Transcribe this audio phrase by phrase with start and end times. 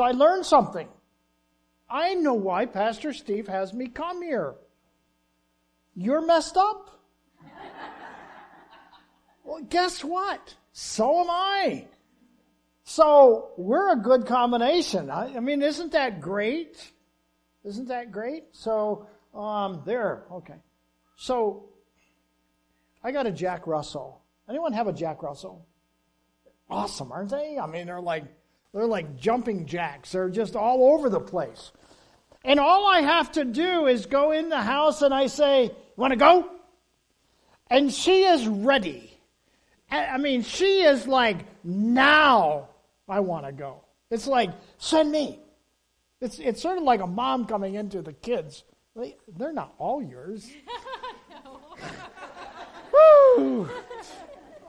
[0.00, 0.88] So I learned something.
[1.90, 4.54] I know why Pastor Steve has me come here.
[5.94, 7.02] You're messed up?
[9.44, 10.54] well, guess what?
[10.72, 11.84] So am I.
[12.82, 15.10] So we're a good combination.
[15.10, 16.92] I, I mean, isn't that great?
[17.62, 18.44] Isn't that great?
[18.52, 20.56] So, um, there, okay.
[21.18, 21.66] So,
[23.04, 24.22] I got a Jack Russell.
[24.48, 25.66] Anyone have a Jack Russell?
[26.70, 27.58] Awesome, aren't they?
[27.58, 28.24] I mean, they're like,
[28.72, 30.12] they're like jumping jacks.
[30.12, 31.72] They're just all over the place.
[32.44, 35.72] And all I have to do is go in the house and I say, You
[35.96, 36.50] want to go?
[37.68, 39.06] And she is ready.
[39.90, 42.68] I mean, she is like, Now
[43.08, 43.84] I want to go.
[44.10, 45.40] It's like, Send me.
[46.20, 48.64] It's, it's sort of like a mom coming into the kids.
[49.36, 50.50] They're not all yours.
[52.92, 53.68] Woo!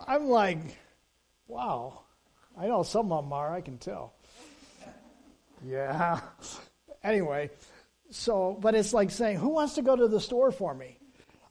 [0.08, 0.78] I'm like,
[1.48, 2.04] wow.
[2.58, 4.14] I know some of them are, I can tell.
[5.66, 6.20] Yeah.
[7.04, 7.50] Anyway,
[8.12, 10.98] so, but it's like saying, who wants to go to the store for me?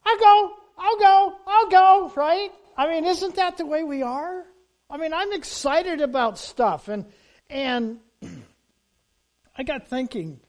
[0.05, 2.51] I'll go, I'll go, I'll go, right?
[2.77, 4.45] I mean, isn't that the way we are?
[4.89, 7.05] I mean, I'm excited about stuff and,
[7.48, 7.98] and
[9.56, 10.41] I got thinking,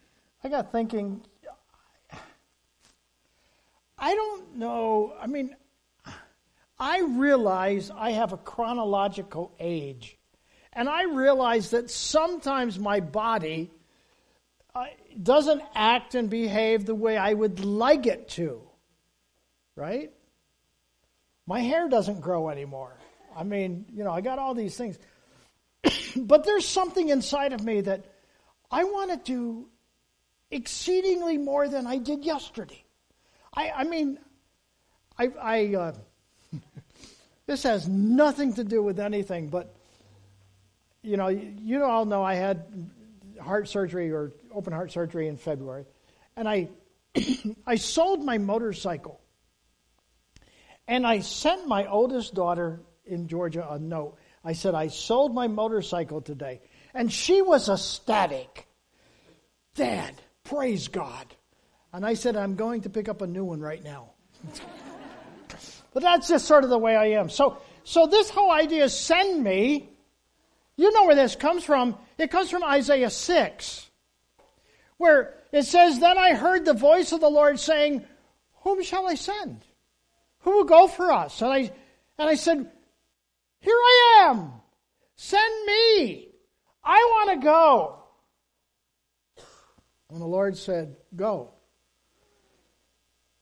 [0.43, 1.21] I got thinking,
[3.97, 5.55] I don't know, I mean,
[6.79, 10.17] I realize I have a chronological age.
[10.73, 13.71] And I realize that sometimes my body
[14.73, 14.85] uh,
[15.21, 18.61] doesn't act and behave the way I would like it to.
[19.75, 20.11] Right?
[21.45, 22.95] My hair doesn't grow anymore.
[23.35, 24.97] I mean, you know, I got all these things.
[26.15, 28.05] but there's something inside of me that
[28.69, 29.67] I want to do
[30.49, 32.83] exceedingly more than I did yesterday.
[33.53, 34.19] I, I mean,
[35.17, 35.93] I, I uh,
[37.45, 39.75] this has nothing to do with anything, but
[41.03, 42.89] you know, you all know I had
[43.39, 45.85] heart surgery or open heart surgery in February,
[46.35, 46.69] and I
[47.65, 49.19] I sold my motorcycle,
[50.87, 54.17] and I sent my oldest daughter in Georgia a note.
[54.43, 56.61] I said I sold my motorcycle today,
[56.93, 58.67] and she was ecstatic.
[59.75, 61.25] Dad, praise God.
[61.93, 64.11] And I said, I'm going to pick up a new one right now.
[65.93, 67.29] but that's just sort of the way I am.
[67.29, 69.89] So, so this whole idea, send me,
[70.75, 71.97] you know where this comes from.
[72.17, 73.89] It comes from Isaiah 6,
[74.97, 78.05] where it says, Then I heard the voice of the Lord saying,
[78.63, 79.61] Whom shall I send?
[80.39, 81.41] Who will go for us?
[81.41, 81.71] And I,
[82.17, 82.69] and I said,
[83.59, 84.51] Here I am.
[85.15, 86.29] Send me.
[86.83, 87.99] I want to go.
[90.09, 91.53] And the Lord said, Go.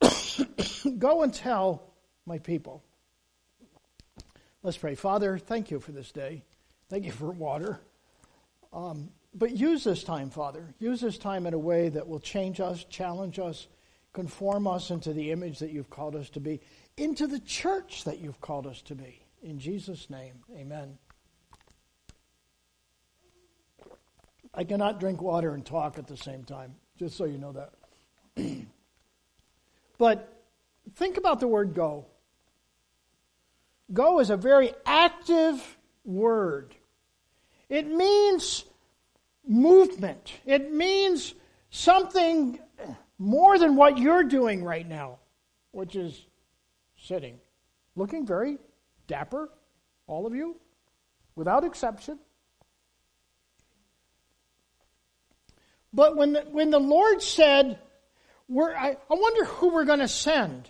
[0.98, 1.94] Go and tell
[2.26, 2.84] my people.
[4.62, 4.96] Let's pray.
[4.96, 6.44] Father, thank you for this day.
[6.90, 7.80] Thank you for water.
[8.74, 10.74] Um, but use this time, Father.
[10.80, 13.68] Use this time in a way that will change us, challenge us,
[14.14, 16.60] conform us into the image that you've called us to be,
[16.98, 19.22] into the church that you've called us to be.
[19.44, 20.98] In Jesus' name, amen.
[24.54, 27.74] I cannot drink water and talk at the same time, just so you know that.
[30.00, 30.44] but
[30.96, 32.08] think about the word go.
[33.94, 36.76] Go is a very active word.
[37.70, 38.66] It means
[39.48, 40.34] movement.
[40.46, 41.36] It means
[41.70, 42.60] something
[43.20, 45.20] more than what you're doing right now,
[45.72, 46.26] which is
[46.98, 47.40] sitting,
[47.96, 48.58] looking very
[49.08, 49.50] dapper,
[50.08, 50.58] all of you,
[51.36, 52.20] without exception.
[55.94, 57.80] But when the, when the Lord said,
[58.48, 60.70] we're, I, I wonder who we're going to send.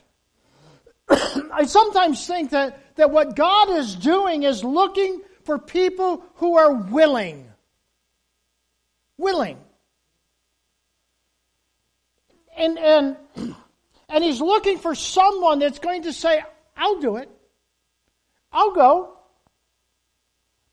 [1.09, 6.71] I sometimes think that, that what God is doing is looking for people who are
[6.71, 7.49] willing.
[9.17, 9.57] Willing.
[12.55, 13.17] And, and,
[14.09, 16.43] and He's looking for someone that's going to say,
[16.77, 17.31] I'll do it.
[18.53, 19.17] I'll go.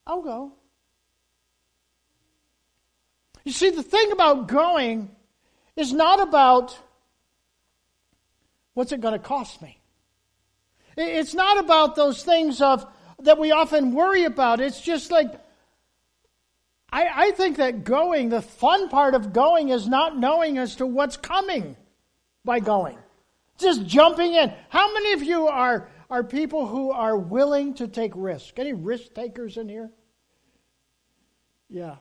[0.06, 0.52] I'll go.
[3.44, 5.10] You see, the thing about going
[5.74, 6.78] is not about
[8.74, 9.80] what's it going to cost me.
[10.98, 12.86] It's not about those things of
[13.20, 14.60] that we often worry about.
[14.60, 15.32] It's just like
[16.96, 20.86] I, I think that going, the fun part of going is not knowing as to
[20.86, 21.76] what's coming
[22.44, 22.96] by going.
[23.58, 24.52] Just jumping in.
[24.68, 28.58] How many of you are, are people who are willing to take risk?
[28.58, 29.90] Any risk takers in here?
[31.68, 31.96] Yeah.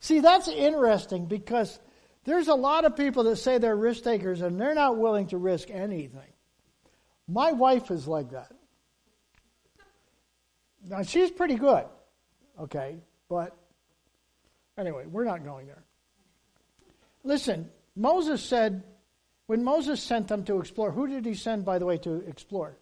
[0.00, 1.78] See, that's interesting because
[2.24, 5.38] there's a lot of people that say they're risk takers and they're not willing to
[5.38, 6.32] risk anything.
[7.28, 8.52] My wife is like that.
[10.88, 11.84] Now, she's pretty good,
[12.60, 12.98] okay,
[13.28, 13.56] but
[14.78, 15.82] Anyway, we're not going there.
[17.24, 18.84] Listen, Moses said,
[19.46, 22.76] when Moses sent them to explore, who did he send, by the way, to explore?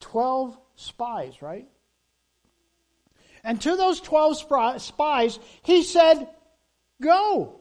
[0.00, 1.66] Twelve spies, right?
[3.42, 6.28] And to those 12 spies, he said,
[7.02, 7.60] Go.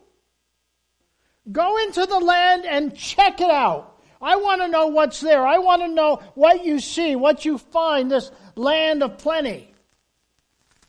[1.51, 3.92] Go into the land and check it out.
[4.23, 5.45] I want to know what's there.
[5.45, 9.69] I want to know what you see, what you find, this land of plenty.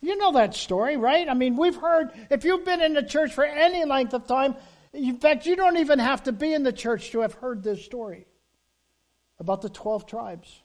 [0.01, 1.27] You know that story, right?
[1.27, 4.55] I mean, we've heard, if you've been in the church for any length of time,
[4.93, 7.83] in fact, you don't even have to be in the church to have heard this
[7.83, 8.25] story
[9.39, 10.61] about the 12 tribes.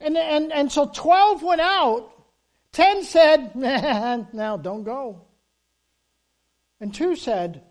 [0.00, 2.12] And, and, and so 12 went out,
[2.72, 5.22] 10 said, "Man, now don't go.
[6.80, 7.62] And 2 said,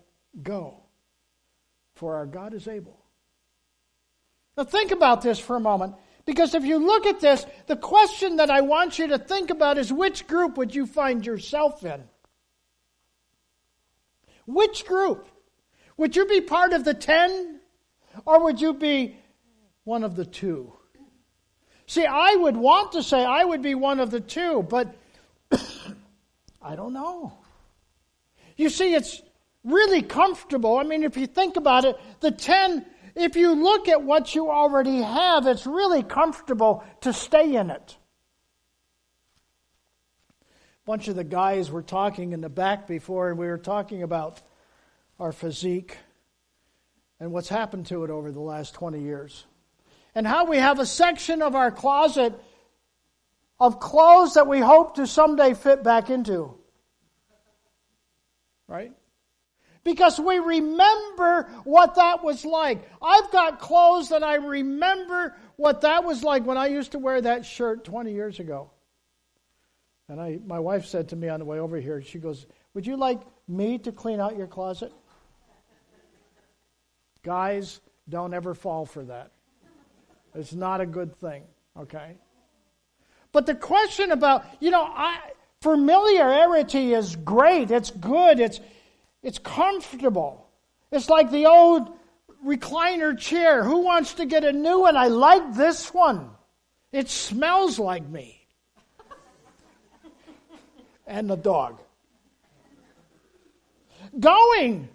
[0.42, 0.82] go,
[1.94, 3.03] for our God is able.
[4.56, 5.94] Now think about this for a moment.
[6.26, 9.76] Because if you look at this, the question that I want you to think about
[9.76, 12.02] is which group would you find yourself in?
[14.46, 15.28] Which group?
[15.96, 17.60] Would you be part of the ten?
[18.24, 19.16] Or would you be
[19.84, 20.72] one of the two?
[21.86, 24.94] See, I would want to say I would be one of the two, but
[26.62, 27.34] I don't know.
[28.56, 29.20] You see, it's
[29.64, 30.78] really comfortable.
[30.78, 34.50] I mean, if you think about it, the ten if you look at what you
[34.50, 37.96] already have, it's really comfortable to stay in it.
[40.42, 44.02] A bunch of the guys were talking in the back before, and we were talking
[44.02, 44.42] about
[45.18, 45.96] our physique
[47.20, 49.46] and what's happened to it over the last 20 years.
[50.14, 52.34] And how we have a section of our closet
[53.58, 56.54] of clothes that we hope to someday fit back into.
[58.66, 58.92] Right?
[59.84, 62.88] Because we remember what that was like.
[63.02, 67.20] I've got clothes that I remember what that was like when I used to wear
[67.20, 68.70] that shirt 20 years ago.
[70.08, 72.86] And I, my wife said to me on the way over here, she goes, Would
[72.86, 74.92] you like me to clean out your closet?
[77.22, 79.30] Guys, don't ever fall for that.
[80.34, 81.44] It's not a good thing,
[81.78, 82.16] okay?
[83.32, 85.18] But the question about, you know, I,
[85.62, 88.60] familiarity is great, it's good, it's,
[89.24, 90.46] it's comfortable.
[90.92, 91.90] It's like the old
[92.46, 93.64] recliner chair.
[93.64, 94.96] Who wants to get a new one?
[94.96, 96.30] I like this one.
[96.92, 98.46] It smells like me.
[101.06, 101.80] and the dog.
[104.20, 104.88] Going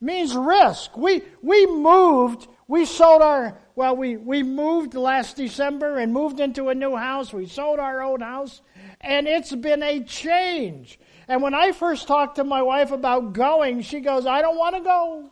[0.00, 0.96] means risk.
[0.96, 6.68] We, we moved, we sold our, well, we, we moved last December and moved into
[6.68, 7.32] a new house.
[7.32, 8.60] We sold our old house,
[9.00, 10.98] and it's been a change.
[11.30, 14.74] And when I first talked to my wife about going, she goes, I don't want
[14.74, 15.30] to go.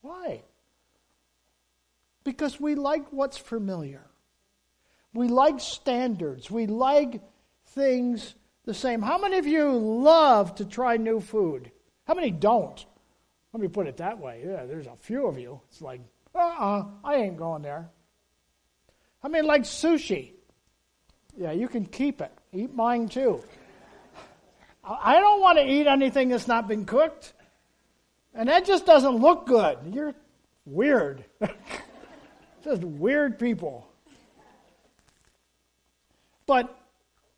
[0.00, 0.42] Why?
[2.22, 4.06] Because we like what's familiar.
[5.12, 6.52] We like standards.
[6.52, 7.20] We like
[7.70, 9.02] things the same.
[9.02, 11.72] How many of you love to try new food?
[12.04, 12.86] How many don't?
[13.52, 14.44] Let me put it that way.
[14.46, 15.60] Yeah, there's a few of you.
[15.68, 16.00] It's like,
[16.32, 17.90] uh uh-uh, uh I ain't going there.
[19.20, 20.30] How many like sushi?
[21.36, 22.30] Yeah, you can keep it.
[22.52, 23.42] Eat mine too.
[24.88, 27.34] I don't want to eat anything that's not been cooked.
[28.34, 29.78] And that just doesn't look good.
[29.92, 30.14] You're
[30.64, 31.24] weird.
[32.64, 33.86] just weird people.
[36.46, 36.74] But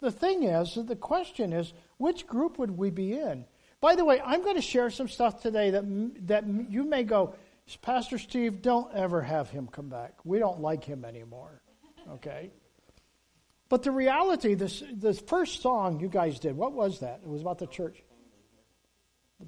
[0.00, 3.44] the thing is, the question is, which group would we be in?
[3.80, 5.84] By the way, I'm going to share some stuff today that,
[6.28, 7.34] that you may go,
[7.82, 10.14] Pastor Steve, don't ever have him come back.
[10.24, 11.62] We don't like him anymore.
[12.12, 12.50] Okay?
[13.70, 17.20] But the reality, this, this first song you guys did, what was that?
[17.22, 18.02] It was about the church.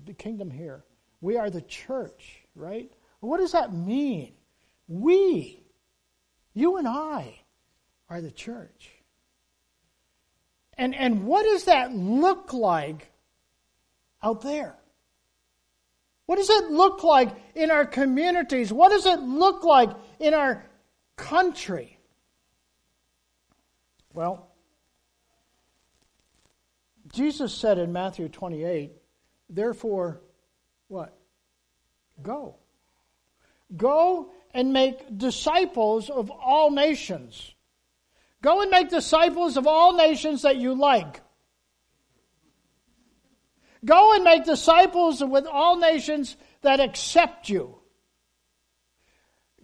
[0.07, 0.85] The kingdom here.
[1.21, 2.91] We are the church, right?
[3.19, 4.33] What does that mean?
[4.87, 5.64] We,
[6.55, 7.41] you and I,
[8.09, 8.93] are the church.
[10.79, 13.11] And, and what does that look like
[14.23, 14.76] out there?
[16.26, 18.73] What does it look like in our communities?
[18.73, 20.64] What does it look like in our
[21.17, 21.99] country?
[24.14, 24.49] Well,
[27.12, 28.92] Jesus said in Matthew 28,
[29.49, 30.21] therefore,
[30.88, 31.16] what?
[32.23, 32.57] Go.
[33.76, 37.54] Go and make disciples of all nations.
[38.42, 41.21] Go and make disciples of all nations that you like.
[43.85, 47.78] Go and make disciples with all nations that accept you.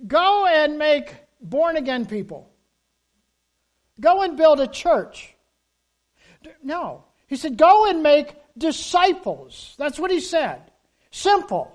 [0.06, 2.50] Go and make born again people.
[4.00, 5.34] Go and build a church.
[6.62, 7.04] No.
[7.26, 9.74] He said, go and make disciples.
[9.78, 10.62] That's what he said.
[11.10, 11.74] Simple.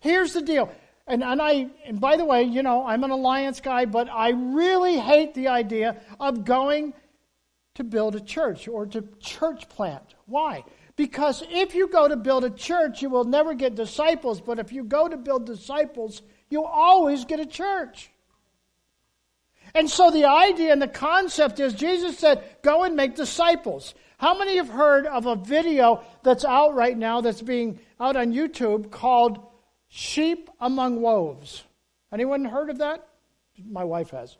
[0.00, 0.72] Here's the deal.
[1.06, 4.30] And, and I and by the way, you know, I'm an alliance guy, but I
[4.30, 6.92] really hate the idea of going
[7.74, 10.14] to build a church or to church plant.
[10.26, 10.64] Why?
[10.96, 14.40] Because if you go to build a church, you will never get disciples.
[14.40, 18.10] But if you go to build disciples, you always get a church.
[19.74, 23.94] And so the idea and the concept is Jesus said, go and make disciples.
[24.18, 28.32] How many have heard of a video that's out right now that's being out on
[28.32, 29.38] YouTube called
[29.88, 31.64] Sheep Among Wolves?
[32.12, 33.06] Anyone heard of that?
[33.70, 34.36] My wife has.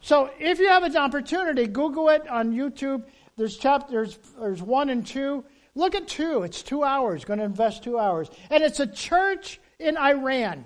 [0.00, 3.04] So if you have an opportunity, Google it on YouTube.
[3.36, 5.44] There's chapters, there's one and two.
[5.74, 6.42] Look at two.
[6.42, 7.24] It's two hours.
[7.24, 8.28] Going to invest two hours.
[8.50, 10.64] And it's a church in Iran.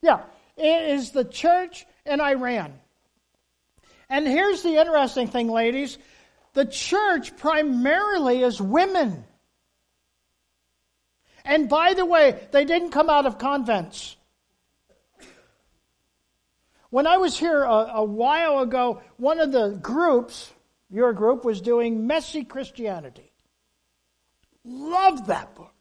[0.00, 0.22] Yeah,
[0.58, 2.74] it is the church in Iran.
[4.10, 5.98] And here's the interesting thing, ladies
[6.54, 9.24] the church primarily is women.
[11.44, 14.16] And by the way, they didn't come out of convents.
[16.90, 20.50] When I was here a, a, while ago, one of the groups,
[20.90, 23.30] your group, was doing Messy Christianity.
[24.64, 25.77] Loved that book.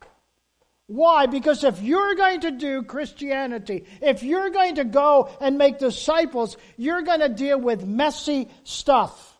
[0.88, 1.25] Why?
[1.25, 6.56] Because if you're going to do Christianity, if you're going to go and make disciples,
[6.77, 9.38] you're going to deal with messy stuff.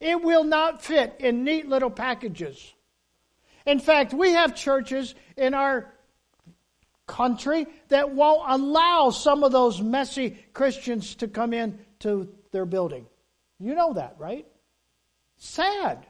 [0.00, 2.74] It will not fit in neat little packages.
[3.64, 5.92] In fact, we have churches in our
[7.06, 13.06] country that won't allow some of those messy Christians to come in to their building.
[13.60, 14.46] You know that, right?
[15.38, 16.06] Sad.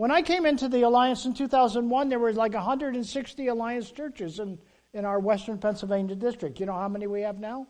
[0.00, 4.58] When I came into the Alliance in 2001, there were like 160 Alliance churches in,
[4.94, 6.58] in our Western Pennsylvania district.
[6.58, 7.66] You know how many we have now?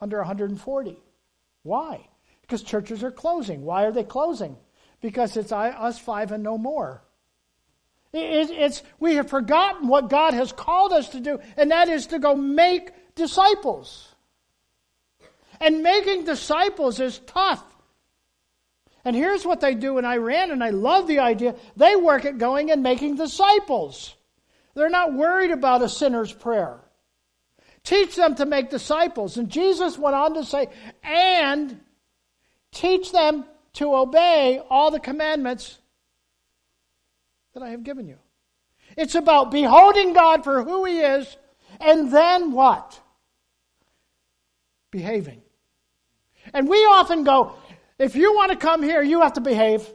[0.00, 0.96] Under 140.
[1.62, 2.08] Why?
[2.40, 3.66] Because churches are closing.
[3.66, 4.56] Why are they closing?
[5.02, 7.02] Because it's us five and no more.
[8.14, 12.06] It, it's, we have forgotten what God has called us to do, and that is
[12.06, 14.14] to go make disciples.
[15.60, 17.62] And making disciples is tough.
[19.08, 21.54] And here's what they do in Iran, and I love the idea.
[21.78, 24.14] They work at going and making disciples.
[24.74, 26.78] They're not worried about a sinner's prayer.
[27.84, 29.38] Teach them to make disciples.
[29.38, 30.68] And Jesus went on to say,
[31.02, 31.80] and
[32.70, 33.46] teach them
[33.76, 35.78] to obey all the commandments
[37.54, 38.18] that I have given you.
[38.94, 41.34] It's about beholding God for who He is,
[41.80, 43.00] and then what?
[44.90, 45.40] Behaving.
[46.52, 47.54] And we often go,
[47.98, 49.88] if you want to come here, you have to behave.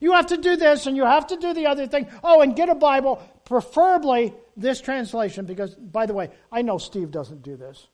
[0.00, 2.08] You have to do this and you have to do the other thing.
[2.22, 7.10] Oh, and get a Bible, preferably this translation, because, by the way, I know Steve
[7.10, 7.88] doesn't do this,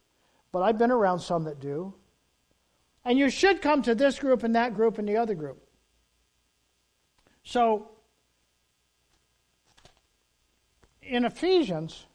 [0.50, 1.94] but I've been around some that do.
[3.04, 5.62] And you should come to this group and that group and the other group.
[7.44, 7.90] So,
[11.02, 12.06] in Ephesians,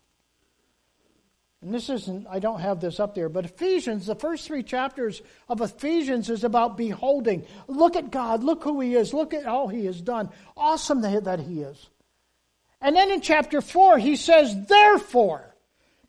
[1.63, 5.21] and this isn't, I don't have this up there, but Ephesians, the first three chapters
[5.47, 7.45] of Ephesians is about beholding.
[7.67, 8.43] Look at God.
[8.43, 9.13] Look who He is.
[9.13, 10.29] Look at all He has done.
[10.57, 11.89] Awesome that He is.
[12.81, 15.55] And then in chapter 4, He says, Therefore,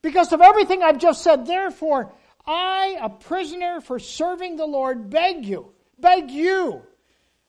[0.02, 2.12] because of everything I've just said, therefore,
[2.44, 6.82] I, a prisoner for serving the Lord, beg you, beg you,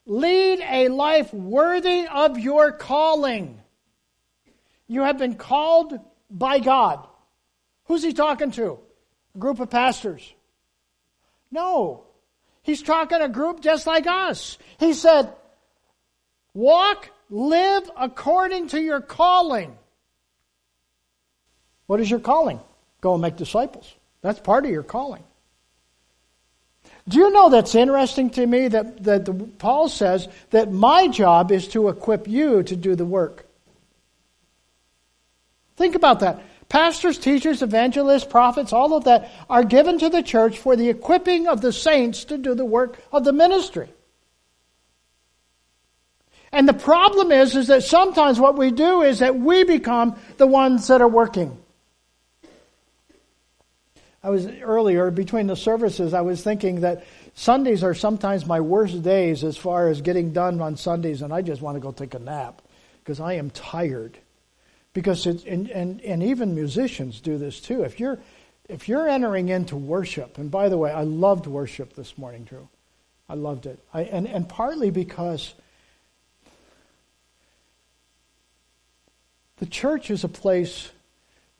[0.06, 3.60] lead a life worthy of your calling.
[4.86, 5.98] You have been called
[6.30, 7.06] by God.
[7.86, 8.78] Who's he talking to?
[9.34, 10.32] A group of pastors.
[11.50, 12.04] No.
[12.62, 14.58] He's talking a group just like us.
[14.78, 15.32] He said,
[16.54, 19.76] Walk, live according to your calling.
[21.86, 22.60] What is your calling?
[23.00, 23.94] Go and make disciples.
[24.22, 25.22] That's part of your calling.
[27.08, 31.52] Do you know that's interesting to me that, that the, Paul says that my job
[31.52, 33.46] is to equip you to do the work?
[35.76, 36.42] Think about that.
[36.68, 41.46] Pastors, teachers, evangelists, prophets, all of that are given to the church for the equipping
[41.46, 43.88] of the saints to do the work of the ministry.
[46.52, 50.46] And the problem is, is that sometimes what we do is that we become the
[50.46, 51.56] ones that are working.
[54.22, 57.04] I was earlier between the services, I was thinking that
[57.34, 61.42] Sundays are sometimes my worst days as far as getting done on Sundays, and I
[61.42, 62.62] just want to go take a nap
[63.04, 64.18] because I am tired
[64.96, 67.82] because it's, and, and, and even musicians do this too.
[67.82, 68.18] If you're,
[68.66, 72.66] if you're entering into worship, and by the way, I loved worship this morning, Drew.
[73.28, 73.78] I loved it.
[73.92, 75.52] I, and, and partly because
[79.58, 80.90] the church is a place,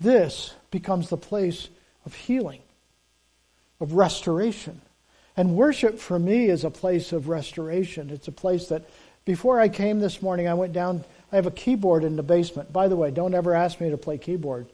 [0.00, 1.68] this becomes the place
[2.06, 2.62] of healing,
[3.82, 4.80] of restoration.
[5.36, 8.08] And worship for me is a place of restoration.
[8.08, 8.88] It's a place that,
[9.26, 12.72] before I came this morning, I went down I have a keyboard in the basement.
[12.72, 14.66] By the way, don't ever ask me to play keyboard.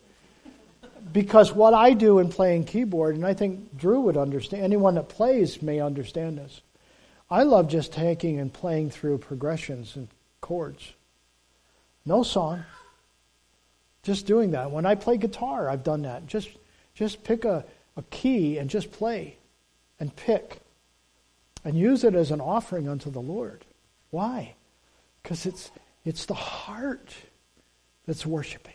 [1.13, 5.09] Because what I do in playing keyboard, and I think Drew would understand, anyone that
[5.09, 6.61] plays may understand this.
[7.31, 10.09] I love just taking and playing through progressions and
[10.41, 10.93] chords.
[12.05, 12.65] No song.
[14.03, 14.71] Just doing that.
[14.71, 16.27] When I play guitar, I've done that.
[16.27, 16.51] Just,
[16.95, 17.65] just pick a,
[17.97, 19.37] a key and just play
[19.99, 20.61] and pick
[21.65, 23.65] and use it as an offering unto the Lord.
[24.11, 24.55] Why?
[25.23, 25.71] Because it's,
[26.05, 27.15] it's the heart
[28.07, 28.75] that's worshiping.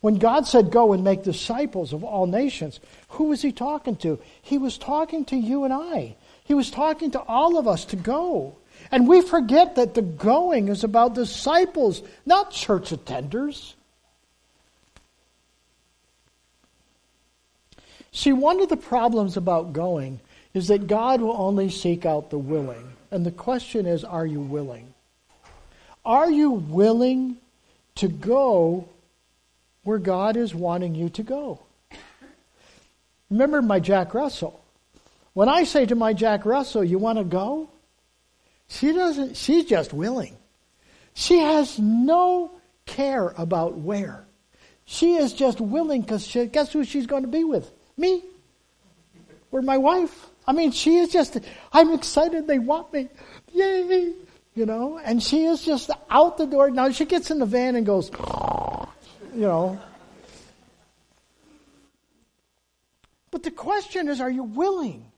[0.00, 4.18] When God said, Go and make disciples of all nations, who was he talking to?
[4.42, 6.16] He was talking to you and I.
[6.44, 8.56] He was talking to all of us to go.
[8.90, 13.74] And we forget that the going is about disciples, not church attenders.
[18.10, 20.20] See, one of the problems about going
[20.52, 22.92] is that God will only seek out the willing.
[23.10, 24.91] And the question is, are you willing?
[26.04, 27.36] Are you willing
[27.96, 28.88] to go
[29.84, 31.60] where God is wanting you to go?
[33.30, 34.60] Remember my Jack Russell.
[35.32, 37.70] When I say to my Jack Russell, you want to go?
[38.68, 40.36] She doesn't, she's just willing.
[41.14, 42.50] She has no
[42.86, 44.24] care about where.
[44.84, 46.46] She is just willing because she.
[46.46, 47.70] guess who she's going to be with?
[47.96, 48.22] Me.
[49.50, 50.26] Or my wife.
[50.46, 51.38] I mean, she is just,
[51.72, 53.08] I'm excited they want me.
[53.52, 54.12] Yay!
[54.54, 56.70] You know, and she is just out the door.
[56.70, 58.10] Now she gets in the van and goes,
[59.34, 59.80] you know.
[63.30, 65.10] But the question is, are you willing?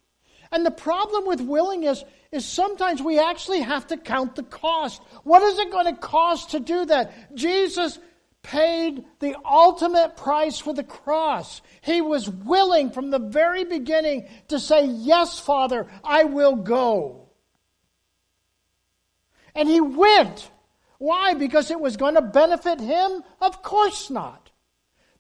[0.52, 5.02] And the problem with willing is, is sometimes we actually have to count the cost.
[5.24, 7.34] What is it going to cost to do that?
[7.34, 7.98] Jesus
[8.44, 11.60] paid the ultimate price for the cross.
[11.80, 17.23] He was willing from the very beginning to say, Yes, Father, I will go.
[19.54, 20.50] And he went.
[20.98, 21.34] Why?
[21.34, 23.22] Because it was going to benefit him?
[23.40, 24.50] Of course not.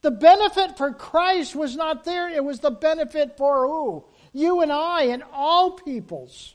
[0.02, 4.04] The benefit for Christ was not there, it was the benefit for who?
[4.32, 6.54] You and I and all peoples.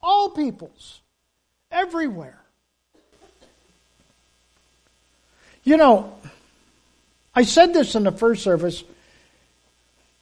[0.00, 1.00] All peoples.
[1.72, 2.38] Everywhere.
[5.64, 6.14] You know,
[7.34, 8.84] I said this in the first service.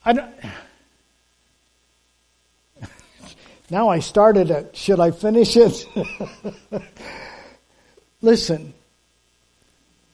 [0.03, 0.27] I
[3.69, 4.75] now I started it.
[4.75, 5.85] Should I finish it?
[8.21, 8.73] Listen,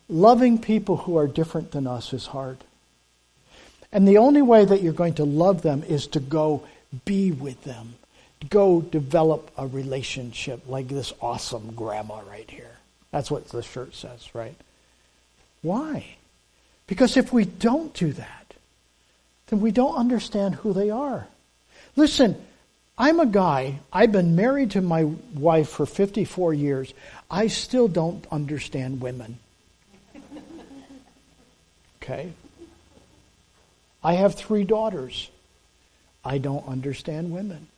[0.10, 2.58] loving people who are different than us is hard.
[3.92, 6.64] And the only way that you're going to love them is to go
[7.06, 7.96] be with them.
[8.50, 12.72] Go develop a relationship like this awesome grandma right here.
[13.12, 14.56] That's what the shirt says, right?
[15.62, 16.06] Why?
[16.88, 18.54] Because if we don't do that,
[19.48, 21.28] then we don't understand who they are.
[21.96, 22.36] Listen,
[23.02, 26.94] I'm a guy, I've been married to my wife for 54 years.
[27.32, 29.40] I still don't understand women.
[31.98, 32.32] Okay?
[34.04, 35.32] I have three daughters.
[36.24, 37.70] I don't understand women.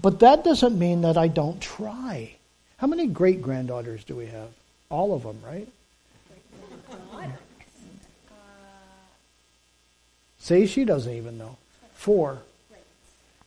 [0.00, 2.36] But that doesn't mean that I don't try.
[2.76, 4.50] How many great granddaughters do we have?
[4.90, 5.66] All of them, right?
[6.88, 7.26] Uh,
[10.38, 11.56] See, she doesn't even know.
[11.94, 12.38] Four.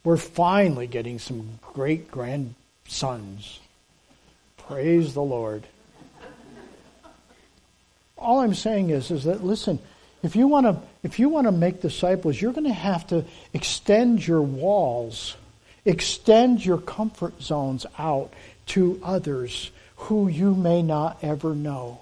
[0.04, 3.60] We're finally getting some great grandsons.
[4.58, 5.63] Praise the Lord.
[8.18, 9.80] All I'm saying is, is that listen,
[10.24, 13.26] if you want to if you want to make disciples, you're going to have to
[13.54, 15.36] extend your walls,
[15.86, 18.34] extend your comfort zones out
[18.68, 22.00] to others who you may not ever know.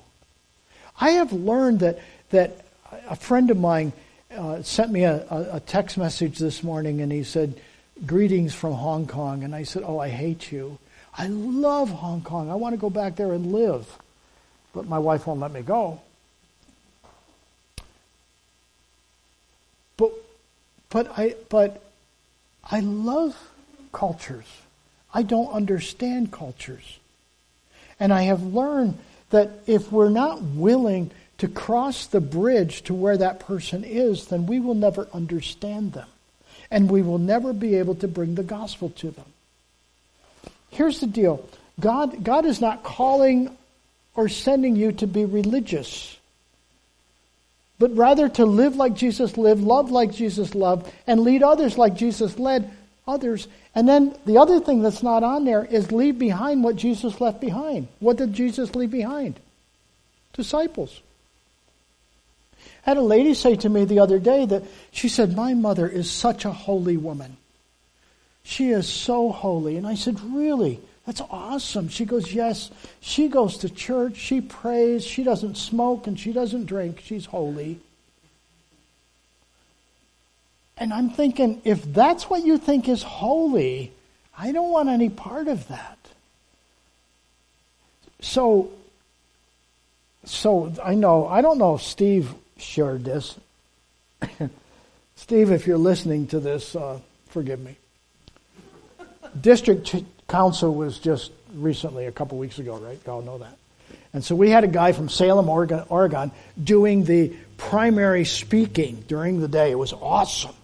[0.99, 2.65] I have learned that that
[3.09, 3.93] a friend of mine
[4.35, 7.59] uh, sent me a, a text message this morning, and he said,
[8.05, 10.77] "Greetings from Hong Kong." And I said, "Oh, I hate you.
[11.17, 12.49] I love Hong Kong.
[12.49, 13.97] I want to go back there and live,
[14.73, 15.99] but my wife won't let me go."
[19.97, 20.13] But,
[20.89, 21.81] but I, but
[22.63, 23.37] I love
[23.91, 24.47] cultures.
[25.13, 26.99] I don't understand cultures.
[27.99, 28.97] And I have learned
[29.29, 34.45] that if we're not willing to cross the bridge to where that person is, then
[34.45, 36.07] we will never understand them.
[36.71, 39.25] And we will never be able to bring the gospel to them.
[40.71, 41.47] Here's the deal
[41.79, 43.55] God, God is not calling
[44.15, 46.17] or sending you to be religious
[47.81, 51.95] but rather to live like Jesus lived, love like Jesus loved, and lead others like
[51.95, 52.69] Jesus led
[53.07, 53.47] others.
[53.73, 57.41] And then the other thing that's not on there is leave behind what Jesus left
[57.41, 57.87] behind.
[57.97, 59.39] What did Jesus leave behind?
[60.33, 61.01] Disciples.
[62.83, 66.09] Had a lady say to me the other day that she said, My mother is
[66.09, 67.37] such a holy woman.
[68.43, 69.77] She is so holy.
[69.77, 70.79] And I said, Really?
[71.05, 71.89] That's awesome.
[71.89, 72.71] She goes, Yes.
[72.99, 74.15] She goes to church.
[74.17, 75.05] She prays.
[75.05, 77.01] She doesn't smoke and she doesn't drink.
[77.03, 77.79] She's holy.
[80.77, 83.91] And I'm thinking, if that's what you think is holy,
[84.35, 85.99] I don't want any part of that.
[88.21, 88.71] So,
[90.25, 93.35] so I know, I don't know if Steve shared this.
[95.15, 97.75] Steve, if you're listening to this, uh, forgive me.
[99.39, 99.95] District
[100.27, 102.99] Council was just recently, a couple weeks ago, right?
[103.05, 103.57] Y'all know that.
[104.13, 109.39] And so we had a guy from Salem, Oregon, Oregon, doing the primary speaking during
[109.39, 109.71] the day.
[109.71, 110.55] It was awesome.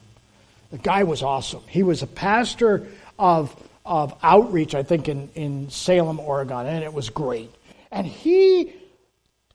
[0.71, 1.61] The guy was awesome.
[1.67, 3.55] He was a pastor of,
[3.85, 7.53] of outreach, I think, in, in Salem, Oregon, and it was great.
[7.89, 8.73] And he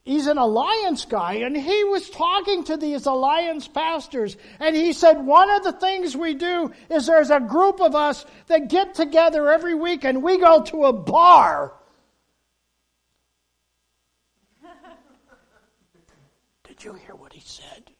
[0.04, 5.24] he's an alliance guy and he was talking to these alliance pastors and he said
[5.24, 9.50] one of the things we do is there's a group of us that get together
[9.50, 11.72] every week and we go to a bar.
[16.64, 17.90] Did you hear what he said?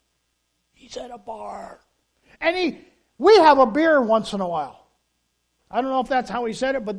[0.72, 1.80] He's at a bar.
[2.40, 2.78] And he
[3.18, 4.88] we have a beer once in a while.
[5.70, 6.96] I don't know if that's how he said it but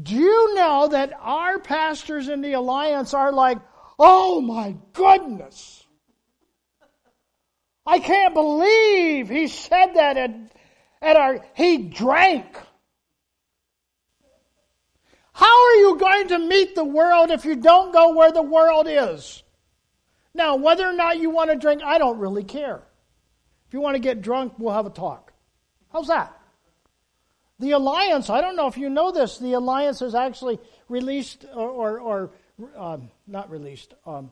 [0.00, 3.58] do you know that our pastors in the alliance are like
[4.02, 5.84] Oh my goodness.
[7.84, 10.30] I can't believe he said that at,
[11.02, 12.46] at our, he drank.
[15.34, 18.86] How are you going to meet the world if you don't go where the world
[18.88, 19.42] is?
[20.32, 22.82] Now, whether or not you want to drink, I don't really care.
[23.68, 25.34] If you want to get drunk, we'll have a talk.
[25.92, 26.40] How's that?
[27.58, 30.58] The Alliance, I don't know if you know this, the Alliance has actually
[30.88, 32.30] released or, or, or
[32.76, 34.30] um, not released, um,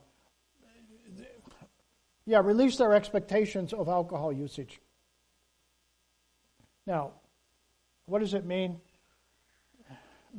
[2.27, 4.81] yeah, released their expectations of alcohol usage.
[6.87, 7.13] Now,
[8.07, 8.81] what does it mean?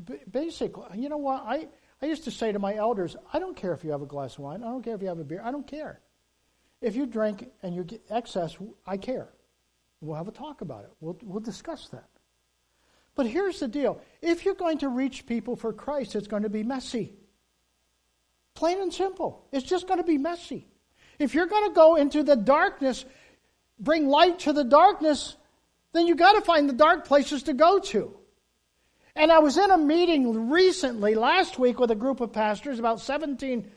[0.05, 1.43] B- basically, you know what?
[1.45, 1.67] I,
[2.01, 4.33] I used to say to my elders, I don't care if you have a glass
[4.33, 4.63] of wine.
[4.63, 5.41] I don't care if you have a beer.
[5.43, 5.99] I don't care.
[6.81, 9.29] If you drink and you get excess, I care.
[10.01, 10.91] We'll have a talk about it.
[11.01, 12.07] We'll, we'll discuss that.
[13.15, 16.49] But here's the deal if you're going to reach people for Christ, it's going to
[16.49, 17.13] be messy.
[18.59, 19.45] Plain and simple.
[19.53, 20.67] It's just going to be messy.
[21.17, 23.05] If you're going to go into the darkness,
[23.79, 25.37] bring light to the darkness,
[25.93, 28.13] then you got to find the dark places to go to.
[29.15, 32.99] And I was in a meeting recently, last week, with a group of pastors, about
[32.99, 33.71] 17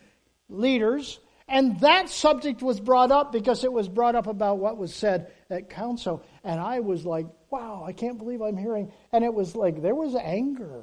[0.48, 4.92] leaders, and that subject was brought up because it was brought up about what was
[4.92, 6.24] said at council.
[6.42, 8.90] And I was like, wow, I can't believe I'm hearing.
[9.12, 10.82] And it was like, there was anger.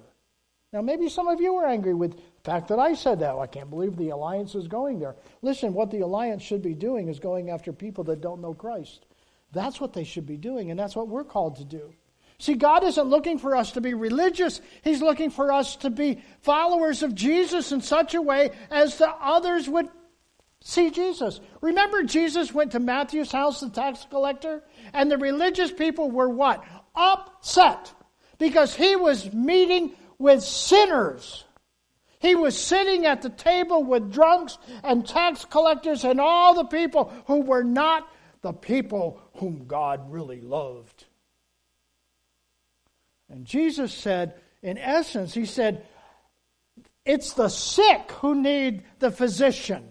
[0.71, 3.36] Now, maybe some of you were angry with fact that I said that.
[3.36, 5.15] I can't believe the alliance is going there.
[5.41, 9.06] Listen, what the alliance should be doing is going after people that don't know Christ.
[9.52, 11.93] That's what they should be doing, and that's what we're called to do.
[12.38, 14.62] See, God isn't looking for us to be religious.
[14.84, 19.10] He's looking for us to be followers of Jesus in such a way as the
[19.10, 19.89] others would
[20.62, 21.41] see Jesus.
[21.60, 26.63] Remember, Jesus went to Matthew's house, the tax collector, and the religious people were what?
[26.95, 27.93] Upset
[28.38, 31.43] because he was meeting with sinners.
[32.19, 37.13] He was sitting at the table with drunks and tax collectors and all the people
[37.27, 38.08] who were not
[38.41, 41.05] the people whom God really loved.
[43.29, 45.86] And Jesus said, in essence, He said,
[47.05, 49.88] it's the sick who need the physician.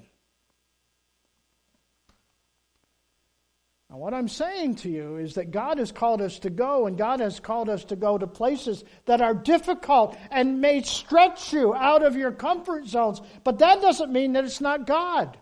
[3.91, 6.99] Now, what I'm saying to you is that God has called us to go, and
[6.99, 11.75] God has called us to go to places that are difficult and may stretch you
[11.75, 13.23] out of your comfort zones.
[13.45, 15.39] But that doesn't mean that it's not God.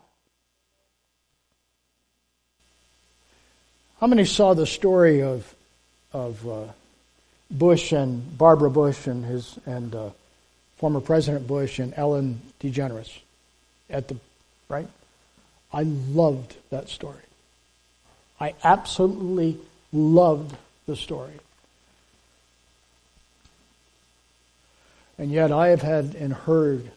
[4.00, 5.52] How many saw the story of,
[6.12, 6.64] of uh,
[7.50, 10.10] Bush and Barbara Bush and his and uh,
[10.76, 13.10] former President Bush and Ellen DeGeneres
[13.90, 14.16] at the
[14.68, 14.88] right?
[15.72, 17.25] I loved that story.
[18.40, 19.58] I absolutely
[19.92, 21.32] loved the story.
[25.18, 26.90] And yet I have had and heard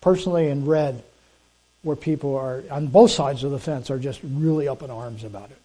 [0.00, 1.02] personally and read
[1.82, 5.24] where people are on both sides of the fence are just really up in arms
[5.24, 5.58] about it.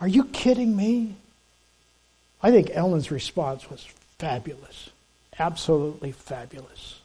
[0.00, 1.14] Are you kidding me?
[2.42, 3.84] I think Ellen's response was
[4.18, 4.90] fabulous.
[5.38, 7.00] Absolutely fabulous.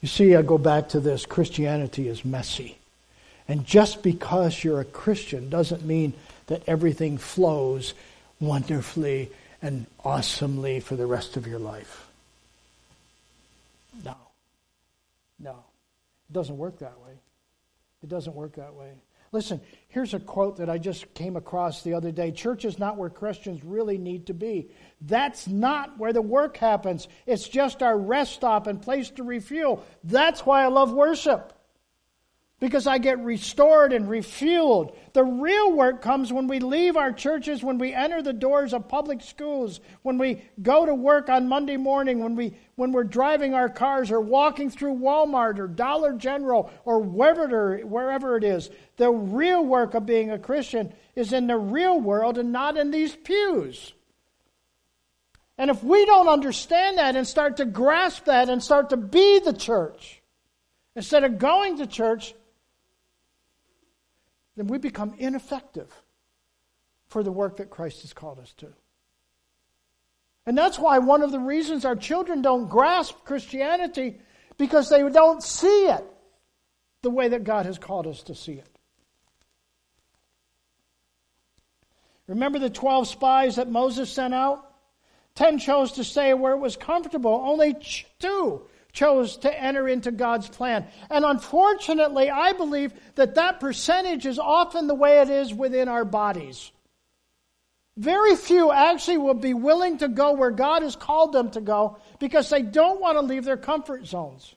[0.00, 2.77] You see, I go back to this Christianity is messy.
[3.48, 6.12] And just because you're a Christian doesn't mean
[6.46, 7.94] that everything flows
[8.40, 9.30] wonderfully
[9.62, 12.06] and awesomely for the rest of your life.
[14.04, 14.14] No.
[15.40, 15.64] No.
[16.30, 17.14] It doesn't work that way.
[18.02, 18.92] It doesn't work that way.
[19.32, 22.30] Listen, here's a quote that I just came across the other day.
[22.30, 24.68] Church is not where Christians really need to be.
[25.02, 27.08] That's not where the work happens.
[27.26, 29.84] It's just our rest stop and place to refuel.
[30.04, 31.52] That's why I love worship.
[32.60, 34.96] Because I get restored and refueled.
[35.12, 38.88] The real work comes when we leave our churches, when we enter the doors of
[38.88, 43.54] public schools, when we go to work on Monday morning, when, we, when we're driving
[43.54, 48.70] our cars or walking through Walmart or Dollar General or wherever, wherever it is.
[48.96, 52.90] The real work of being a Christian is in the real world and not in
[52.90, 53.92] these pews.
[55.56, 59.38] And if we don't understand that and start to grasp that and start to be
[59.40, 60.22] the church,
[60.96, 62.34] instead of going to church,
[64.58, 65.92] then we become ineffective
[67.08, 68.68] for the work that Christ has called us to.
[70.46, 74.18] And that's why one of the reasons our children don't grasp Christianity
[74.56, 76.04] because they don't see it
[77.02, 78.78] the way that God has called us to see it.
[82.26, 84.64] Remember the 12 spies that Moses sent out?
[85.34, 87.32] Ten chose to stay where it was comfortable.
[87.32, 87.76] Only
[88.18, 88.62] two
[88.98, 90.84] chose to enter into God's plan.
[91.08, 96.04] And unfortunately, I believe that that percentage is often the way it is within our
[96.04, 96.72] bodies.
[97.96, 101.98] Very few actually will be willing to go where God has called them to go
[102.18, 104.54] because they don't want to leave their comfort zones.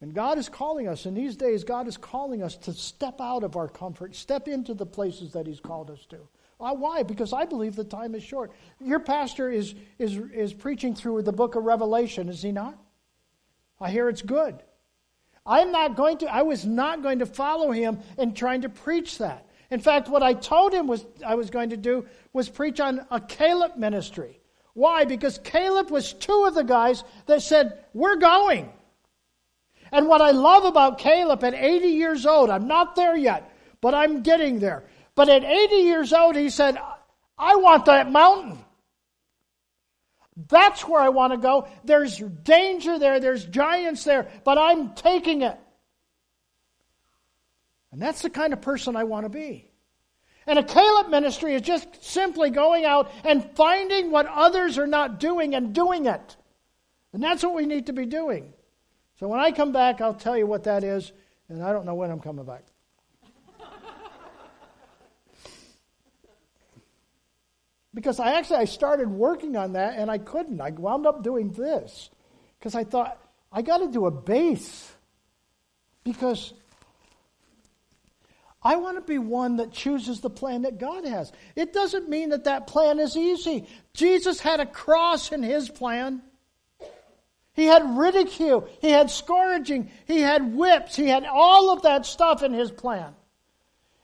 [0.00, 3.42] And God is calling us, in these days, God is calling us to step out
[3.42, 6.18] of our comfort, step into the places that He's called us to.
[6.58, 7.04] Why?
[7.04, 8.52] Because I believe the time is short.
[8.80, 12.76] Your pastor is, is, is preaching through the book of Revelation, is he not?
[13.80, 14.60] I hear it's good.
[15.46, 19.18] I'm not going to, I was not going to follow him in trying to preach
[19.18, 19.46] that.
[19.70, 23.06] In fact, what I told him was I was going to do was preach on
[23.10, 24.40] a Caleb ministry.
[24.74, 25.04] Why?
[25.04, 28.72] Because Caleb was two of the guys that said, We're going.
[29.90, 33.94] And what I love about Caleb at 80 years old, I'm not there yet, but
[33.94, 34.84] I'm getting there.
[35.18, 36.78] But at 80 years old, he said,
[37.36, 38.56] I want that mountain.
[40.46, 41.66] That's where I want to go.
[41.82, 45.58] There's danger there, there's giants there, but I'm taking it.
[47.90, 49.68] And that's the kind of person I want to be.
[50.46, 55.18] And a Caleb ministry is just simply going out and finding what others are not
[55.18, 56.36] doing and doing it.
[57.12, 58.52] And that's what we need to be doing.
[59.18, 61.10] So when I come back, I'll tell you what that is,
[61.48, 62.62] and I don't know when I'm coming back.
[67.98, 70.60] Because I actually I started working on that and I couldn't.
[70.60, 72.10] I wound up doing this
[72.56, 74.88] because I thought I got to do a base
[76.04, 76.54] because
[78.62, 81.32] I want to be one that chooses the plan that God has.
[81.56, 83.66] It doesn't mean that that plan is easy.
[83.94, 86.22] Jesus had a cross in his plan.
[87.52, 92.44] He had ridicule, he had scourging, he had whips, he had all of that stuff
[92.44, 93.12] in his plan.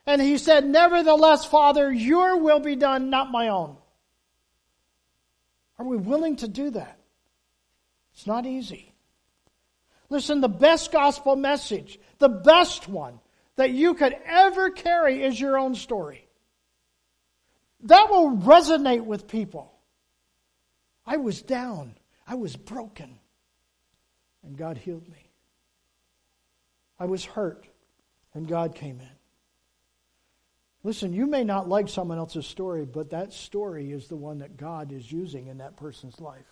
[0.04, 3.76] And he said, Nevertheless, Father, your will be done, not my own.
[5.78, 6.98] Are we willing to do that?
[8.12, 8.94] It's not easy.
[10.08, 13.18] Listen, the best gospel message, the best one
[13.56, 16.28] that you could ever carry is your own story.
[17.84, 19.72] That will resonate with people.
[21.06, 23.18] I was down, I was broken,
[24.42, 25.30] and God healed me.
[26.98, 27.66] I was hurt,
[28.32, 29.13] and God came in.
[30.84, 34.58] Listen, you may not like someone else's story, but that story is the one that
[34.58, 36.44] God is using in that person's life.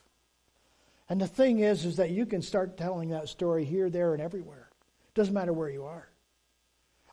[1.10, 4.22] And the thing is, is that you can start telling that story here, there, and
[4.22, 4.70] everywhere.
[5.08, 6.08] It doesn't matter where you are.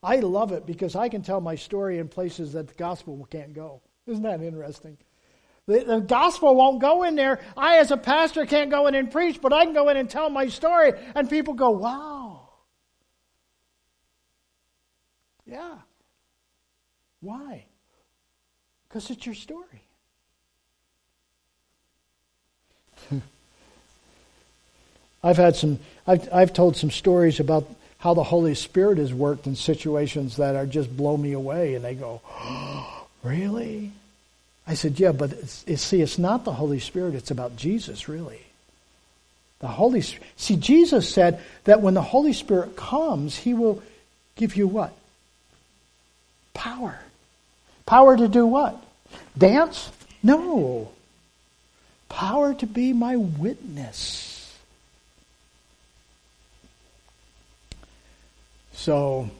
[0.01, 3.51] I love it because I can tell my story in places that the gospel can't
[3.51, 3.81] go.
[4.07, 4.97] Isn't that interesting?
[5.65, 7.41] The, the, gospel won't go in there.
[7.57, 10.09] I, as a pastor, can't go in and preach, but I can go in and
[10.09, 12.49] tell my story, and people go, wow.
[15.45, 15.79] Yeah.
[17.21, 17.65] Why?
[18.87, 19.83] Because it's your story.
[25.23, 27.67] I've had some, I've, I've told some stories about
[27.99, 31.75] how the Holy Spirit has worked in situations that are just blow me away.
[31.75, 33.91] And they go, oh, really?
[34.65, 37.15] I said, yeah, but it's, it's, see, it's not the Holy Spirit.
[37.15, 38.41] It's about Jesus, really.
[39.59, 43.83] The Holy See, Jesus said that when the Holy Spirit comes, he will
[44.35, 44.93] give you what?
[46.53, 46.99] Power.
[47.89, 48.79] Power to do what?
[49.35, 49.91] Dance?
[50.21, 50.91] No.
[52.07, 54.55] Power to be my witness.
[58.73, 59.31] So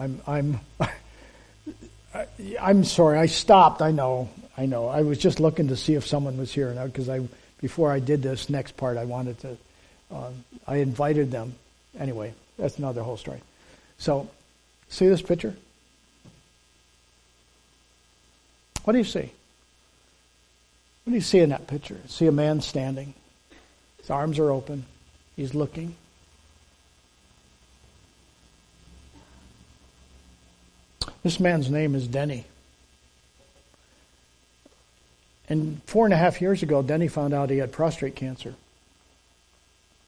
[0.00, 0.58] I'm I'm
[2.60, 3.16] I'm sorry.
[3.16, 3.80] I stopped.
[3.80, 4.28] I know.
[4.58, 4.88] I know.
[4.88, 7.20] I was just looking to see if someone was here because I
[7.60, 9.56] before I did this next part, I wanted to.
[10.10, 10.30] Uh,
[10.66, 11.54] I invited them.
[11.96, 13.40] Anyway, that's another whole story.
[13.98, 14.28] So,
[14.88, 15.54] see this picture?
[18.86, 19.32] What do you see?
[21.02, 21.98] What do you see in that picture?
[22.06, 23.14] See a man standing.
[23.98, 24.84] His arms are open.
[25.34, 25.96] He's looking.
[31.24, 32.44] This man's name is Denny.
[35.48, 38.54] And four and a half years ago, Denny found out he had prostate cancer.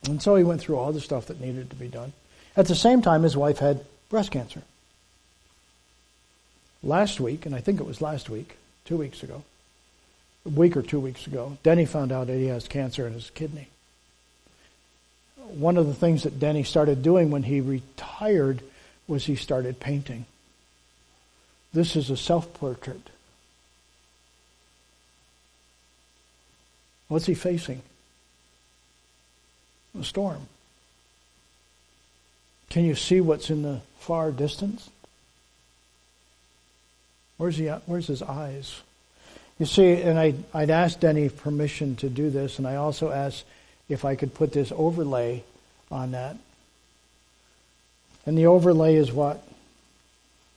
[0.05, 2.13] And so he went through all the stuff that needed to be done.
[2.57, 4.63] At the same time, his wife had breast cancer.
[6.85, 8.55] Last week, and I think it was last week,
[8.89, 9.43] two weeks ago,
[10.47, 13.29] a week or two weeks ago, Denny found out that he has cancer in his
[13.29, 13.69] kidney.
[15.37, 18.63] One of the things that Denny started doing when he retired
[19.07, 20.25] was he started painting.
[21.75, 23.11] This is a self portrait.
[27.09, 27.83] What's he facing?
[30.01, 30.49] A storm.
[32.71, 34.89] Can you see what's in the far distance?
[37.39, 37.67] Where's he?
[37.67, 38.81] Where's his eyes?
[39.59, 43.45] You see, and I, I'd asked Denny permission to do this, and I also asked
[43.89, 45.43] if I could put this overlay
[45.91, 46.37] on that.
[48.27, 49.43] And the overlay is what?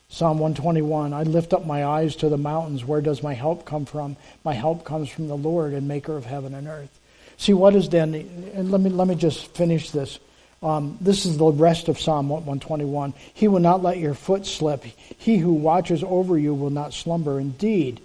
[0.09, 2.83] Psalm 121 I lift up my eyes to the mountains.
[2.83, 4.17] Where does my help come from?
[4.43, 6.99] My help comes from the Lord and maker of heaven and earth.
[7.37, 10.19] See, what is then, and let me, let me just finish this.
[10.63, 13.13] Um, this is the rest of Psalm 121.
[13.33, 14.83] He will not let your foot slip.
[14.83, 17.39] He who watches over you will not slumber.
[17.39, 17.99] Indeed,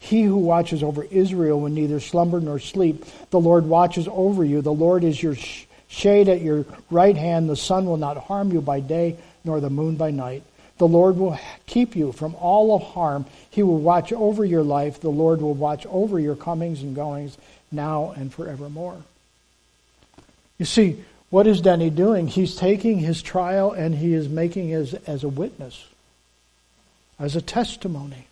[0.00, 3.04] he who watches over Israel will neither slumber nor sleep.
[3.30, 4.60] The Lord watches over you.
[4.60, 7.48] The Lord is your sh- shade at your right hand.
[7.48, 10.42] The sun will not harm you by day, nor the moon by night.
[10.78, 13.26] The Lord will keep you from all of harm.
[13.50, 15.00] He will watch over your life.
[15.00, 17.36] The Lord will watch over your comings and goings
[17.70, 18.96] now and forevermore.
[20.58, 22.26] You see, what is Denny doing?
[22.26, 25.86] He's taking his trial and he is making as, as a witness,
[27.18, 28.26] as a testimony.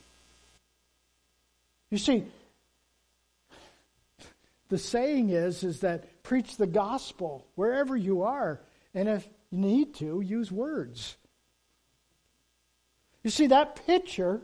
[1.91, 2.25] You see,
[4.69, 8.61] the saying is, is that preach the gospel wherever you are,
[8.95, 11.17] and if you need to, use words.
[13.23, 14.43] You see, that picture,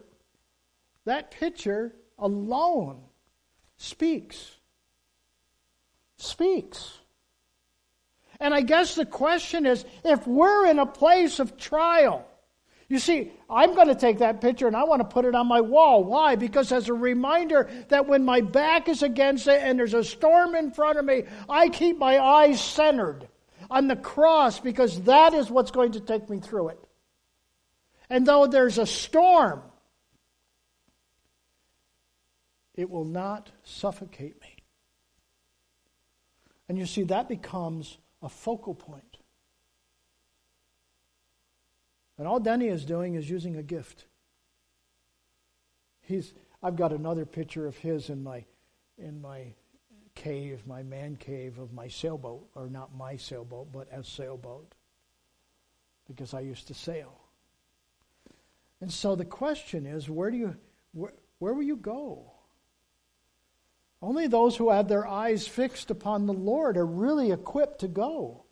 [1.05, 3.01] that picture alone
[3.77, 4.53] speaks.
[6.17, 6.99] Speaks.
[8.41, 12.27] And I guess the question is if we're in a place of trial,
[12.89, 15.47] you see, I'm going to take that picture and I want to put it on
[15.47, 16.05] my wall.
[16.05, 16.37] Why?
[16.37, 20.55] Because as a reminder that when my back is against it and there's a storm
[20.55, 23.27] in front of me, I keep my eyes centered
[23.71, 26.89] on the cross because that is what's going to take me through it.
[28.11, 29.63] And though there's a storm,
[32.75, 34.57] it will not suffocate me.
[36.69, 39.19] And you see, that becomes a focal point.
[42.19, 44.07] And all Denny is doing is using a gift.
[46.01, 46.33] He's,
[46.63, 48.45] I've got another picture of his in my,
[48.99, 49.55] in my
[50.15, 54.75] cave, my man cave of my sailboat, or not my sailboat, but a sailboat,
[56.07, 57.21] because I used to sail.
[58.81, 60.57] And so the question is, where do you
[60.93, 62.31] where, where will you go?
[64.05, 68.45] Only those who have their eyes fixed upon the Lord are really equipped to go.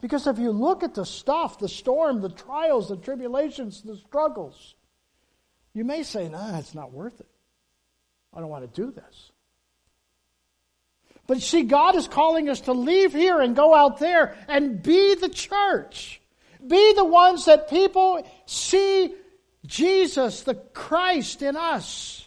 [0.00, 4.74] Because if you look at the stuff, the storm, the trials, the tribulations, the struggles,
[5.74, 7.28] you may say, nah, it's not worth it.
[8.34, 9.30] I don't want to do this.
[11.28, 15.14] But see, God is calling us to leave here and go out there and be
[15.14, 16.20] the church.
[16.66, 19.14] Be the ones that people see
[19.64, 22.23] Jesus, the Christ in us.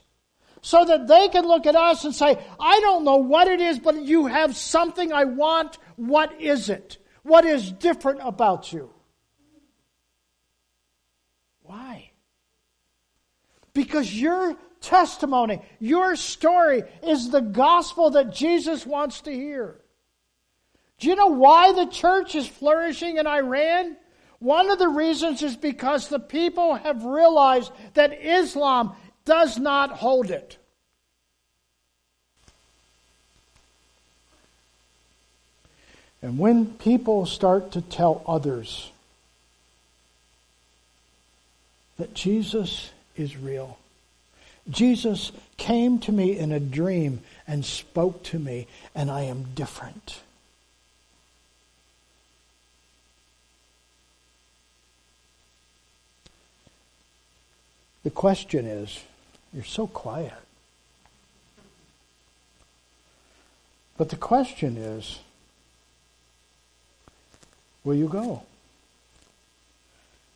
[0.68, 3.80] So that they can look at us and say, I don't know what it is,
[3.80, 5.78] but you have something I want.
[5.96, 6.98] What is it?
[7.24, 8.90] What is different about you?
[11.62, 12.12] Why?
[13.72, 19.80] Because your testimony, your story is the gospel that Jesus wants to hear.
[21.00, 23.96] Do you know why the church is flourishing in Iran?
[24.40, 30.32] One of the reasons is because the people have realized that Islam does not hold
[30.32, 30.58] it.
[36.22, 38.92] And when people start to tell others
[41.98, 43.78] that Jesus is real,
[44.70, 50.22] Jesus came to me in a dream and spoke to me, and I am different.
[58.04, 59.00] The question is
[59.54, 60.34] you're so quiet.
[63.98, 65.20] But the question is
[67.84, 68.44] will you go?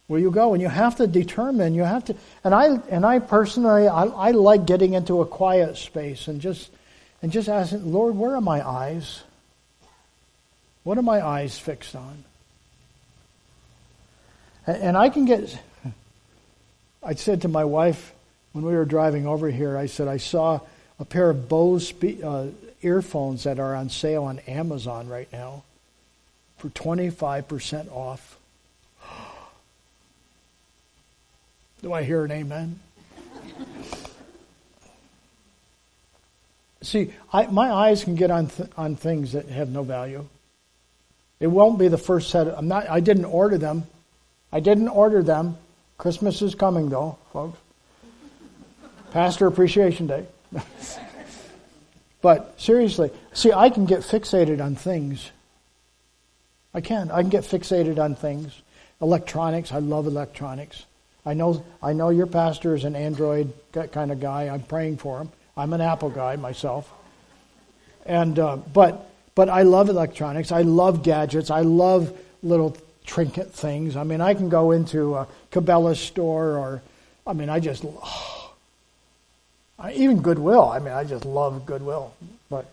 [0.08, 0.54] Will you go?
[0.54, 4.32] And you have to determine, you have to, and I, and I personally, I, I
[4.32, 6.70] like getting into a quiet space and just,
[7.22, 9.24] and just asking, Lord, where are my eyes?
[10.84, 12.26] What are my eyes fixed on?
[14.68, 15.58] And I can get.
[17.04, 18.14] I said to my wife
[18.54, 20.60] when we were driving over here, I said, I saw
[21.00, 22.48] a pair of Bose spe- uh,
[22.82, 25.64] earphones that are on sale on Amazon right now
[26.58, 28.38] for 25% off.
[31.82, 32.80] Do I hear an amen?
[36.84, 40.26] See, I, my eyes can get on th- on things that have no value.
[41.40, 42.48] It won't be the first set.
[42.48, 42.90] Of, I'm not.
[42.90, 43.84] I didn't order them.
[44.52, 45.58] I didn't order them.
[45.98, 47.58] Christmas is coming, though, folks.
[49.12, 50.26] Pastor Appreciation Day.
[52.22, 55.32] but seriously, see, I can get fixated on things.
[56.74, 57.12] I can.
[57.12, 58.62] I can get fixated on things.
[59.02, 59.72] Electronics.
[59.72, 60.86] I love electronics.
[61.26, 61.64] I know.
[61.82, 63.54] I know your pastor is an Android
[63.92, 64.50] kind of guy.
[64.50, 65.30] I'm praying for him.
[65.56, 66.92] I'm an Apple guy myself.
[68.06, 70.52] And uh, but but I love electronics.
[70.52, 71.52] I love gadgets.
[71.52, 73.96] I love little trinket things.
[73.96, 76.82] I mean, I can go into a Cabela's store or,
[77.26, 78.41] I mean, I just, oh,
[79.94, 80.70] even Goodwill.
[80.70, 82.14] I mean, I just love Goodwill.
[82.50, 82.66] But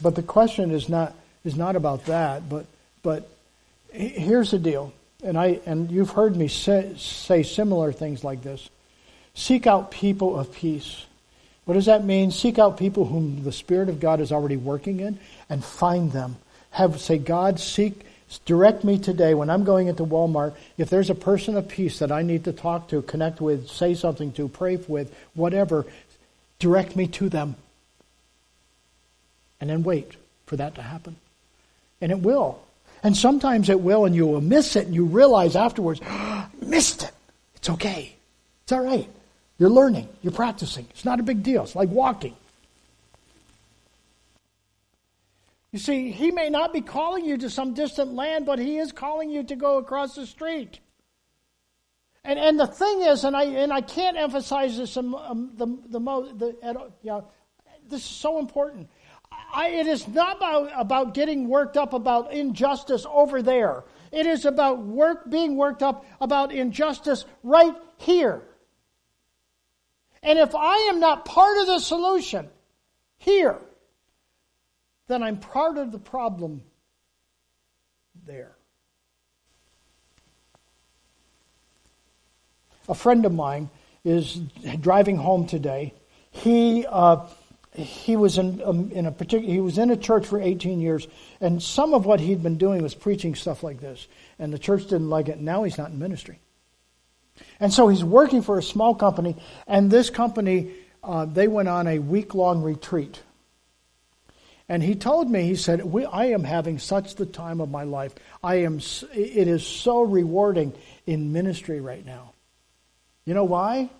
[0.00, 2.48] but the question is not is not about that.
[2.48, 2.66] But
[3.02, 3.28] but
[3.92, 4.92] here's the deal,
[5.22, 8.68] and I and you've heard me say, say similar things like this.
[9.34, 11.04] Seek out people of peace.
[11.64, 12.30] What does that mean?
[12.30, 16.36] Seek out people whom the Spirit of God is already working in and find them.
[16.70, 18.04] Have say, God, seek
[18.38, 20.54] direct me today when I'm going into Walmart.
[20.78, 23.94] If there's a person of peace that I need to talk to, connect with, say
[23.94, 25.86] something to, pray with, whatever,
[26.58, 27.56] direct me to them.
[29.60, 30.12] And then wait
[30.46, 31.16] for that to happen.
[32.00, 32.60] And it will.
[33.02, 36.00] And sometimes it will, and you will miss it, and you realize afterwards,
[36.60, 37.12] missed it.
[37.56, 38.14] It's okay.
[38.64, 39.08] It's all right.
[39.58, 40.86] You're learning, you're practicing.
[40.90, 41.62] It's not a big deal.
[41.62, 42.34] It's like walking.
[45.74, 48.92] You see, he may not be calling you to some distant land, but he is
[48.92, 50.78] calling you to go across the street.
[52.22, 55.66] And, and the thing is, and I, and I can't emphasize this um, um, the,
[55.88, 57.24] the, the, the
[57.88, 58.88] this is so important.
[59.52, 63.82] I, it is not about, about getting worked up about injustice over there.
[64.12, 68.42] It is about work being worked up about injustice right here.
[70.22, 72.48] And if I am not part of the solution
[73.18, 73.58] here,
[75.08, 76.62] then I'm part of the problem
[78.26, 78.56] there.
[82.88, 83.70] A friend of mine
[84.04, 84.36] is
[84.80, 85.94] driving home today.
[86.30, 87.26] He uh,
[87.72, 91.08] he was in um, in a particular he was in a church for 18 years,
[91.40, 94.06] and some of what he'd been doing was preaching stuff like this,
[94.38, 95.36] and the church didn't like it.
[95.36, 96.38] And now he's not in ministry,
[97.58, 99.36] and so he's working for a small company,
[99.66, 103.20] and this company uh, they went on a week long retreat
[104.68, 108.14] and he told me, he said, I am having such the time of my life.
[108.42, 108.78] I am,
[109.12, 110.72] it is so rewarding
[111.06, 112.32] in ministry right now.
[113.26, 113.90] You know why?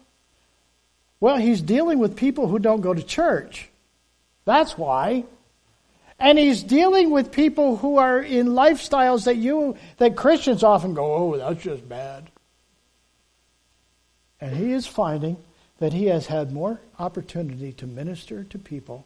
[1.20, 3.68] Well, he's dealing with people who don't go to church.
[4.46, 5.24] That's why.
[6.18, 11.14] And he's dealing with people who are in lifestyles that you, that Christians often go,
[11.14, 12.30] oh, that's just bad.
[14.40, 15.36] And he is finding
[15.78, 19.04] that he has had more opportunity to minister to people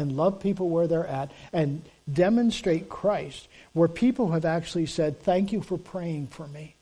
[0.00, 1.82] and love people where they're at and
[2.12, 6.74] demonstrate Christ, where people have actually said, Thank you for praying for me.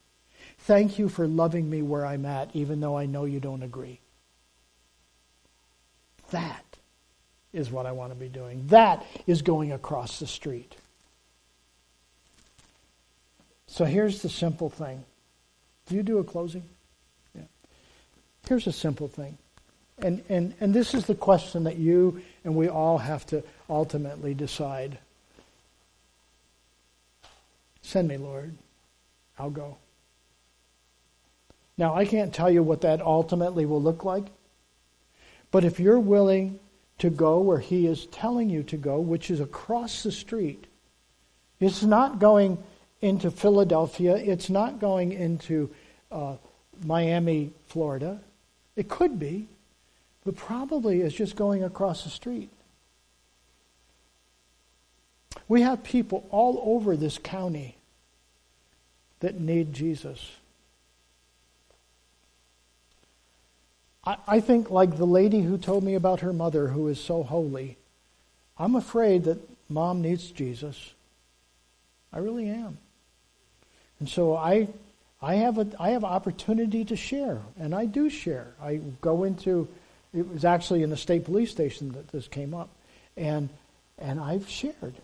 [0.61, 4.01] Thank you for loving me where I'm at, even though I know you don't agree.
[6.31, 6.65] That
[7.53, 8.67] is what I want to be doing.
[8.69, 10.75] That is going across the street.
[13.67, 15.05] So here's the simple thing.
[15.87, 16.65] Do you do a closing?
[17.35, 17.43] Yeah.
[18.47, 19.39] Here's a simple thing.
[20.01, 24.35] And, and, and this is the question that you and we all have to ultimately
[24.35, 24.99] decide.
[27.83, 28.55] Send me, Lord.
[29.39, 29.77] I'll go.
[31.77, 34.25] Now, I can't tell you what that ultimately will look like,
[35.51, 36.59] but if you're willing
[36.99, 40.67] to go where He is telling you to go, which is across the street,
[41.61, 42.59] it's not going
[43.01, 45.71] into Philadelphia, it's not going into
[46.11, 46.35] uh,
[46.85, 48.21] Miami, Florida.
[48.75, 49.49] It could be
[50.29, 52.51] but probably is just going across the street.
[55.49, 57.77] We have people all over this county
[59.21, 60.33] that need Jesus.
[64.05, 67.79] I, think, like the lady who told me about her mother who is so holy,
[68.59, 69.39] I'm afraid that
[69.71, 70.93] mom needs Jesus.
[72.13, 72.77] I really am.
[73.99, 74.69] And so I
[75.23, 78.49] I have a I have opportunity to share, and I do share.
[78.63, 79.69] I go into
[80.15, 82.71] it was actually in the state police station that this came up.
[83.17, 83.49] And,
[83.99, 84.95] and I've shared.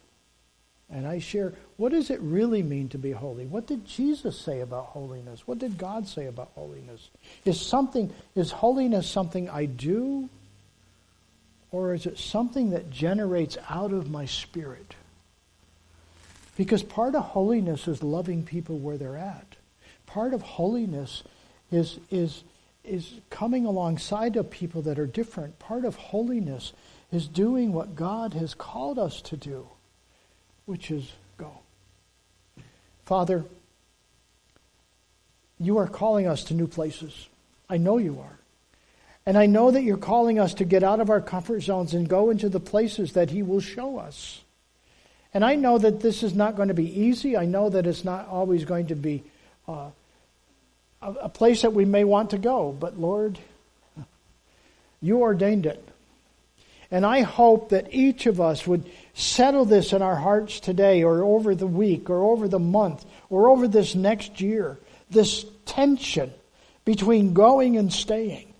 [0.90, 3.46] and I share what does it really mean to be holy?
[3.46, 5.46] What did Jesus say about holiness?
[5.46, 7.10] What did God say about holiness?
[7.44, 10.28] Is something is holiness something I do
[11.72, 14.94] or is it something that generates out of my spirit?
[16.56, 19.56] Because part of holiness is loving people where they're at.
[20.06, 21.24] Part of holiness
[21.72, 22.44] is is
[22.84, 25.58] is coming alongside of people that are different.
[25.58, 26.72] Part of holiness
[27.10, 29.68] is doing what God has called us to do
[30.66, 31.50] which is go.
[33.04, 33.44] Father,
[35.58, 37.28] you are calling us to new places.
[37.68, 38.38] I know you are.
[39.26, 42.08] And I know that you're calling us to get out of our comfort zones and
[42.08, 44.42] go into the places that He will show us.
[45.32, 47.36] And I know that this is not going to be easy.
[47.36, 49.22] I know that it's not always going to be
[49.66, 49.90] uh,
[51.04, 52.72] a, a place that we may want to go.
[52.72, 53.38] But Lord,
[55.00, 55.86] you ordained it.
[56.90, 61.24] And I hope that each of us would settle this in our hearts today or
[61.24, 64.78] over the week or over the month or over this next year.
[65.10, 66.32] This tension
[66.84, 68.52] between going and staying.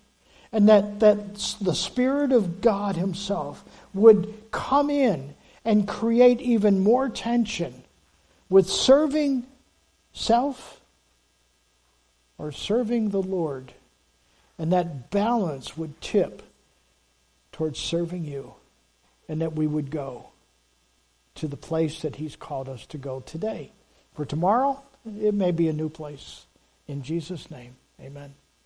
[0.53, 5.35] And that, that the Spirit of God Himself would come in
[5.65, 7.83] and create even more tension
[8.49, 9.45] with serving
[10.13, 10.74] self
[12.39, 13.73] or serving the Lord.
[14.59, 16.43] And that balance would tip
[17.53, 18.55] towards serving you,
[19.29, 20.29] and that we would go
[21.37, 23.73] to the place that He's called us to go today.
[24.15, 24.81] For tomorrow,
[25.21, 26.47] it may be a new place.
[26.87, 28.35] In Jesus' name, amen.